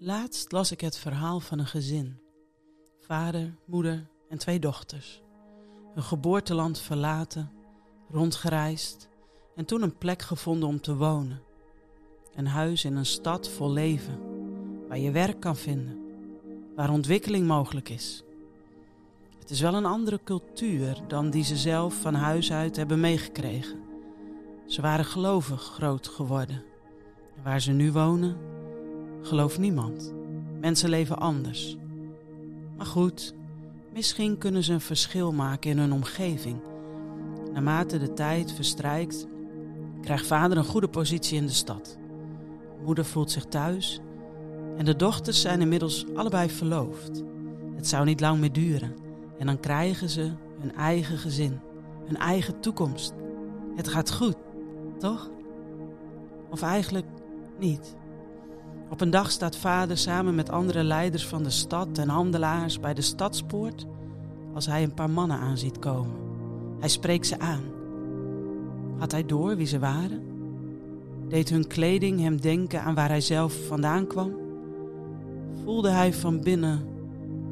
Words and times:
Laatst 0.00 0.52
las 0.52 0.72
ik 0.72 0.80
het 0.80 0.98
verhaal 0.98 1.40
van 1.40 1.58
een 1.58 1.66
gezin. 1.66 2.20
Vader, 3.00 3.54
moeder 3.64 4.06
en 4.28 4.38
twee 4.38 4.58
dochters. 4.58 5.22
Hun 5.94 6.02
geboorteland 6.02 6.78
verlaten, 6.78 7.52
rondgereisd 8.10 9.08
en 9.56 9.64
toen 9.64 9.82
een 9.82 9.98
plek 9.98 10.22
gevonden 10.22 10.68
om 10.68 10.80
te 10.80 10.96
wonen. 10.96 11.42
Een 12.34 12.46
huis 12.46 12.84
in 12.84 12.96
een 12.96 13.06
stad 13.06 13.48
vol 13.48 13.72
leven, 13.72 14.20
waar 14.88 14.98
je 14.98 15.10
werk 15.10 15.40
kan 15.40 15.56
vinden, 15.56 15.98
waar 16.76 16.90
ontwikkeling 16.90 17.46
mogelijk 17.46 17.88
is. 17.88 18.22
Het 19.38 19.50
is 19.50 19.60
wel 19.60 19.74
een 19.74 19.86
andere 19.86 20.20
cultuur 20.24 21.00
dan 21.08 21.30
die 21.30 21.44
ze 21.44 21.56
zelf 21.56 22.00
van 22.00 22.14
huis 22.14 22.52
uit 22.52 22.76
hebben 22.76 23.00
meegekregen. 23.00 23.80
Ze 24.66 24.80
waren 24.80 25.04
gelovig 25.04 25.62
groot 25.62 26.08
geworden. 26.08 26.64
En 27.36 27.42
waar 27.42 27.60
ze 27.60 27.72
nu 27.72 27.92
wonen, 27.92 28.57
gelooft 29.28 29.58
niemand. 29.58 30.14
Mensen 30.60 30.88
leven 30.88 31.18
anders. 31.18 31.76
Maar 32.76 32.86
goed, 32.86 33.34
misschien 33.92 34.38
kunnen 34.38 34.62
ze 34.64 34.72
een 34.72 34.80
verschil 34.80 35.32
maken 35.32 35.70
in 35.70 35.78
hun 35.78 35.92
omgeving. 35.92 36.60
Naarmate 37.52 37.98
de 37.98 38.14
tijd 38.14 38.52
verstrijkt, 38.52 39.26
krijgt 40.02 40.26
vader 40.26 40.56
een 40.58 40.64
goede 40.64 40.88
positie 40.88 41.36
in 41.36 41.46
de 41.46 41.52
stad. 41.52 41.98
Moeder 42.84 43.04
voelt 43.04 43.30
zich 43.30 43.44
thuis 43.44 44.00
en 44.76 44.84
de 44.84 44.96
dochters 44.96 45.40
zijn 45.40 45.60
inmiddels 45.60 46.06
allebei 46.14 46.50
verloofd. 46.50 47.22
Het 47.76 47.86
zou 47.86 48.04
niet 48.04 48.20
lang 48.20 48.40
meer 48.40 48.52
duren 48.52 48.96
en 49.38 49.46
dan 49.46 49.60
krijgen 49.60 50.08
ze 50.08 50.32
hun 50.60 50.74
eigen 50.74 51.18
gezin, 51.18 51.60
hun 52.06 52.16
eigen 52.16 52.60
toekomst. 52.60 53.12
Het 53.76 53.88
gaat 53.88 54.12
goed, 54.12 54.36
toch? 54.98 55.30
Of 56.50 56.62
eigenlijk 56.62 57.06
niet. 57.58 57.96
Op 58.90 59.00
een 59.00 59.10
dag 59.10 59.30
staat 59.30 59.56
vader 59.56 59.98
samen 59.98 60.34
met 60.34 60.50
andere 60.50 60.82
leiders 60.82 61.26
van 61.26 61.42
de 61.42 61.50
stad 61.50 61.98
en 61.98 62.08
handelaars 62.08 62.80
bij 62.80 62.94
de 62.94 63.02
stadspoort 63.02 63.86
als 64.54 64.66
hij 64.66 64.82
een 64.82 64.94
paar 64.94 65.10
mannen 65.10 65.38
aan 65.38 65.58
ziet 65.58 65.78
komen. 65.78 66.16
Hij 66.78 66.88
spreekt 66.88 67.26
ze 67.26 67.38
aan. 67.38 67.62
Had 68.98 69.12
hij 69.12 69.26
door 69.26 69.56
wie 69.56 69.66
ze 69.66 69.78
waren? 69.78 70.22
Deed 71.28 71.48
hun 71.48 71.66
kleding 71.66 72.20
hem 72.20 72.40
denken 72.40 72.82
aan 72.82 72.94
waar 72.94 73.08
hij 73.08 73.20
zelf 73.20 73.66
vandaan 73.66 74.06
kwam? 74.06 74.32
Voelde 75.64 75.90
hij 75.90 76.12
van 76.14 76.40
binnen 76.40 76.86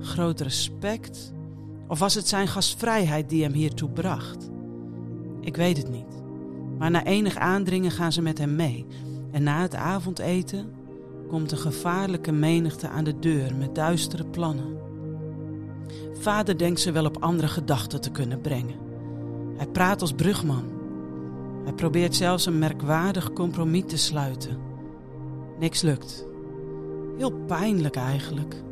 groot 0.00 0.40
respect? 0.40 1.32
Of 1.88 1.98
was 1.98 2.14
het 2.14 2.28
zijn 2.28 2.48
gastvrijheid 2.48 3.28
die 3.28 3.42
hem 3.42 3.52
hiertoe 3.52 3.90
bracht? 3.90 4.50
Ik 5.40 5.56
weet 5.56 5.76
het 5.76 5.90
niet. 5.90 6.22
Maar 6.78 6.90
na 6.90 7.04
enig 7.04 7.36
aandringen 7.36 7.90
gaan 7.90 8.12
ze 8.12 8.22
met 8.22 8.38
hem 8.38 8.56
mee. 8.56 8.86
En 9.30 9.42
na 9.42 9.60
het 9.60 9.74
avondeten 9.74 10.72
komt 11.28 11.52
een 11.52 11.58
gevaarlijke 11.58 12.32
menigte 12.32 12.88
aan 12.88 13.04
de 13.04 13.18
deur 13.18 13.54
met 13.54 13.74
duistere 13.74 14.24
plannen. 14.24 14.78
Vader 16.18 16.58
denkt 16.58 16.80
ze 16.80 16.92
wel 16.92 17.04
op 17.04 17.22
andere 17.22 17.48
gedachten 17.48 18.00
te 18.00 18.10
kunnen 18.10 18.40
brengen. 18.40 18.74
Hij 19.56 19.66
praat 19.66 20.00
als 20.00 20.12
brugman. 20.12 20.64
Hij 21.64 21.72
probeert 21.72 22.14
zelfs 22.14 22.46
een 22.46 22.58
merkwaardig 22.58 23.32
compromis 23.32 23.84
te 23.86 23.96
sluiten. 23.96 24.58
Niks 25.58 25.82
lukt. 25.82 26.26
Heel 27.16 27.32
pijnlijk 27.32 27.96
eigenlijk. 27.96 28.62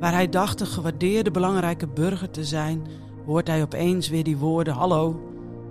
Waar 0.00 0.12
hij 0.12 0.28
dacht 0.28 0.60
een 0.60 0.66
gewaardeerde 0.66 1.30
belangrijke 1.30 1.86
burger 1.86 2.30
te 2.30 2.44
zijn, 2.44 2.86
hoort 3.26 3.46
hij 3.46 3.62
opeens 3.62 4.08
weer 4.08 4.24
die 4.24 4.36
woorden: 4.36 4.74
Hallo, 4.74 5.20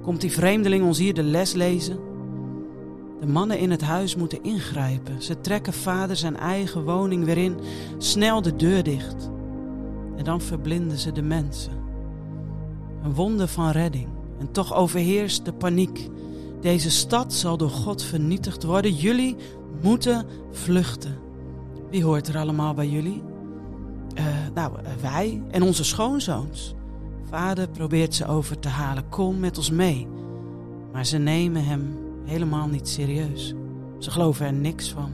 komt 0.02 0.22
die 0.22 0.32
vreemdeling 0.32 0.84
ons 0.84 0.98
hier 0.98 1.14
de 1.14 1.24
les 1.24 1.54
lezen? 1.54 2.13
De 3.24 3.30
mannen 3.30 3.60
in 3.60 3.72
het 3.72 3.82
huis 3.82 4.16
moeten 4.16 4.44
ingrijpen. 4.44 5.22
Ze 5.22 5.42
trekken 5.42 5.74
vader 5.74 6.16
zijn 6.16 6.38
eigen 6.38 6.84
woning 6.84 7.26
weer 7.26 7.38
in, 7.38 7.60
snel 7.98 8.42
de 8.42 8.56
deur 8.56 8.84
dicht. 8.84 9.30
En 10.18 10.24
dan 10.24 10.42
verblinden 10.42 10.98
ze 10.98 11.12
de 11.12 11.22
mensen. 11.22 11.72
Een 13.04 13.14
wonder 13.14 13.48
van 13.48 13.70
redding. 13.70 14.08
En 14.40 14.52
toch 14.52 14.74
overheerst 14.74 15.46
de 15.46 15.54
paniek. 15.54 16.10
Deze 16.62 16.92
stad 16.92 17.34
zal 17.34 17.58
door 17.58 17.70
God 17.70 18.04
vernietigd 18.04 18.64
worden. 18.64 18.94
Jullie 18.94 19.36
moeten 19.82 20.26
vluchten. 20.52 21.18
Wie 21.90 22.04
hoort 22.04 22.28
er 22.28 22.38
allemaal 22.38 22.74
bij 22.74 22.88
jullie? 22.88 23.24
Uh, 24.18 24.26
nou, 24.54 24.74
uh, 24.82 24.88
wij 25.02 25.42
en 25.52 25.64
onze 25.64 25.84
schoonzoons. 25.84 26.74
Vader 27.30 27.70
probeert 27.70 28.16
ze 28.16 28.28
over 28.28 28.60
te 28.60 28.70
halen. 28.70 29.10
Kom 29.10 29.40
met 29.40 29.58
ons 29.58 29.72
mee. 29.72 30.08
Maar 30.92 31.06
ze 31.06 31.18
nemen 31.18 31.66
hem 31.66 32.03
helemaal 32.26 32.68
niet 32.68 32.88
serieus. 32.88 33.54
Ze 34.00 34.12
geloven 34.12 34.46
er 34.46 34.54
niks 34.54 34.92
van. 34.92 35.12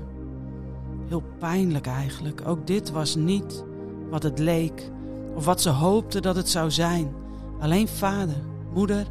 Heel 1.07 1.23
pijnlijk 1.39 1.87
eigenlijk. 1.87 2.41
Ook 2.45 2.67
dit 2.67 2.91
was 2.91 3.15
niet 3.15 3.63
wat 4.09 4.23
het 4.23 4.39
leek 4.39 4.91
of 5.35 5.45
wat 5.45 5.61
ze 5.61 5.69
hoopten 5.69 6.21
dat 6.21 6.35
het 6.35 6.49
zou 6.49 6.71
zijn. 6.71 7.13
Alleen 7.59 7.87
vader, 7.87 8.41
moeder 8.73 9.07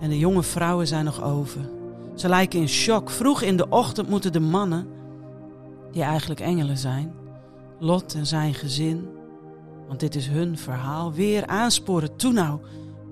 en 0.00 0.08
de 0.08 0.18
jonge 0.18 0.42
vrouwen 0.42 0.86
zijn 0.86 1.04
nog 1.04 1.22
over. 1.22 1.60
Ze 2.14 2.28
lijken 2.28 2.60
in 2.60 2.68
shock. 2.68 3.10
Vroeg 3.10 3.42
in 3.42 3.56
de 3.56 3.68
ochtend 3.68 4.08
moeten 4.08 4.32
de 4.32 4.40
mannen, 4.40 4.86
die 5.92 6.02
eigenlijk 6.02 6.40
engelen 6.40 6.78
zijn, 6.78 7.12
Lot 7.78 8.14
en 8.14 8.26
zijn 8.26 8.54
gezin, 8.54 9.08
want 9.86 10.00
dit 10.00 10.14
is 10.14 10.26
hun 10.26 10.58
verhaal, 10.58 11.12
weer 11.12 11.46
aansporen. 11.46 12.16
Toe 12.16 12.32
nou, 12.32 12.60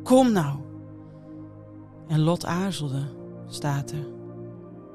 kom 0.02 0.32
nou. 0.32 0.56
En 2.08 2.20
Lot 2.20 2.46
aarzelde 2.46 3.02
staat 3.46 3.90
er. 3.90 4.06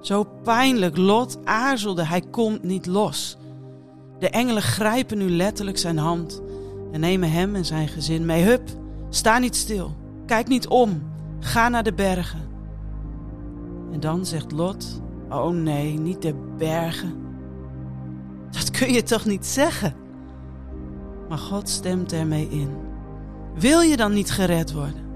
Zo 0.02 0.24
pijnlijk, 0.44 0.98
Lot 0.98 1.38
aarzelde, 1.44 2.04
hij 2.04 2.22
komt 2.22 2.64
niet 2.64 2.86
los. 2.86 3.38
De 4.20 4.30
engelen 4.30 4.62
grijpen 4.62 5.18
nu 5.18 5.30
letterlijk 5.30 5.78
zijn 5.78 5.98
hand 5.98 6.42
en 6.92 7.00
nemen 7.00 7.32
hem 7.32 7.56
en 7.56 7.66
zijn 7.66 7.88
gezin 7.88 8.26
mee. 8.26 8.44
Hup, 8.44 8.70
sta 9.10 9.38
niet 9.38 9.56
stil, 9.56 9.96
kijk 10.26 10.48
niet 10.48 10.68
om, 10.68 11.04
ga 11.40 11.70
naar 11.70 11.84
de 11.84 11.94
bergen. 11.94 12.50
En 13.92 14.00
dan 14.00 14.26
zegt 14.26 14.52
Lot, 14.52 15.02
oh 15.30 15.50
nee, 15.50 16.00
niet 16.00 16.22
de 16.22 16.54
bergen. 16.58 17.14
Dat 18.52 18.72
kun 18.72 18.94
je 18.94 19.04
toch 19.04 19.26
niet 19.26 19.46
zeggen? 19.46 19.96
Maar 21.30 21.38
God 21.38 21.70
stemt 21.70 22.14
ermee 22.14 22.50
in. 22.50 22.70
Wil 23.56 23.82
je 23.82 23.98
dan 23.98 24.14
niet 24.14 24.32
gered 24.32 24.74
worden? 24.74 25.10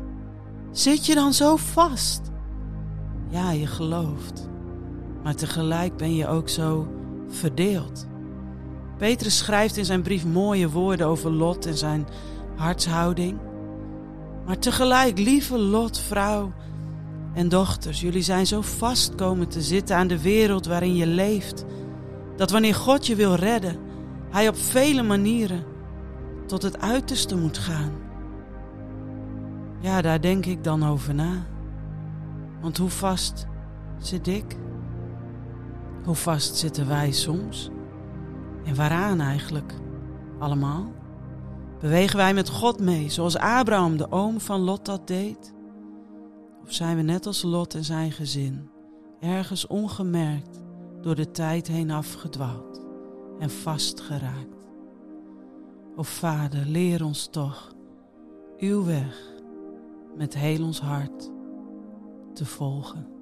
Zit 0.71 1.05
je 1.05 1.15
dan 1.15 1.33
zo 1.33 1.55
vast? 1.55 2.21
Ja, 3.29 3.51
je 3.51 3.67
gelooft. 3.67 4.49
Maar 5.23 5.35
tegelijk 5.35 5.97
ben 5.97 6.15
je 6.15 6.27
ook 6.27 6.49
zo 6.49 6.87
verdeeld. 7.27 8.07
Petrus 8.97 9.37
schrijft 9.37 9.77
in 9.77 9.85
zijn 9.85 10.01
brief 10.01 10.25
mooie 10.25 10.69
woorden 10.69 11.07
over 11.07 11.31
Lot 11.31 11.65
en 11.65 11.77
zijn 11.77 12.07
hartshouding. 12.55 13.37
Maar 14.45 14.59
tegelijk, 14.59 15.17
lieve 15.17 15.57
Lot, 15.57 15.99
vrouw 15.99 16.51
en 17.33 17.49
dochters, 17.49 18.01
jullie 18.01 18.21
zijn 18.21 18.47
zo 18.47 18.61
vast 18.61 19.15
komen 19.15 19.47
te 19.47 19.61
zitten 19.61 19.95
aan 19.95 20.07
de 20.07 20.21
wereld 20.21 20.65
waarin 20.65 20.95
je 20.95 21.07
leeft, 21.07 21.65
dat 22.35 22.51
wanneer 22.51 22.75
God 22.75 23.07
je 23.07 23.15
wil 23.15 23.35
redden, 23.35 23.77
Hij 24.29 24.47
op 24.47 24.57
vele 24.57 25.03
manieren 25.03 25.63
tot 26.45 26.61
het 26.61 26.81
uiterste 26.81 27.37
moet 27.37 27.57
gaan. 27.57 27.91
Ja, 29.79 30.01
daar 30.01 30.21
denk 30.21 30.45
ik 30.45 30.63
dan 30.63 30.87
over 30.87 31.13
na. 31.13 31.45
Want 32.61 32.77
hoe 32.77 32.89
vast 32.89 33.47
zit 33.97 34.27
ik? 34.27 34.57
Hoe 36.03 36.15
vast 36.15 36.55
zitten 36.55 36.87
wij 36.87 37.11
soms? 37.11 37.69
En 38.65 38.75
waaraan 38.75 39.21
eigenlijk? 39.21 39.73
Allemaal? 40.39 40.91
Bewegen 41.79 42.17
wij 42.17 42.33
met 42.33 42.49
God 42.49 42.79
mee, 42.79 43.09
zoals 43.09 43.37
Abraham, 43.37 43.97
de 43.97 44.11
oom 44.11 44.39
van 44.39 44.61
Lot, 44.61 44.85
dat 44.85 45.07
deed? 45.07 45.53
Of 46.63 46.73
zijn 46.73 46.95
we 46.95 47.01
net 47.01 47.25
als 47.25 47.41
Lot 47.41 47.75
en 47.75 47.83
zijn 47.83 48.11
gezin, 48.11 48.69
ergens 49.19 49.67
ongemerkt 49.67 50.61
door 51.01 51.15
de 51.15 51.31
tijd 51.31 51.67
heen 51.67 51.91
afgedwaald 51.91 52.85
en 53.39 53.49
vastgeraakt? 53.49 54.69
O 55.95 56.03
Vader, 56.03 56.65
leer 56.65 57.03
ons 57.03 57.27
toch 57.27 57.73
uw 58.57 58.85
weg 58.85 59.33
met 60.17 60.35
heel 60.35 60.63
ons 60.63 60.79
hart 60.79 61.31
te 62.35 62.45
volgen. 62.45 63.14